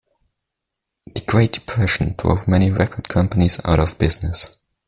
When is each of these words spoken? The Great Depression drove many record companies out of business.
The 1.05 1.21
Great 1.27 1.51
Depression 1.51 2.15
drove 2.17 2.47
many 2.47 2.71
record 2.71 3.07
companies 3.07 3.59
out 3.65 3.77
of 3.79 3.99
business. 3.99 4.49